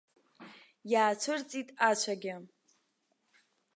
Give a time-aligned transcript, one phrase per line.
[0.91, 2.35] Иаацәырҵит ацәагьы.